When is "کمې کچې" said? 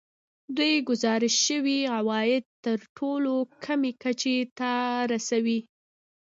3.63-4.37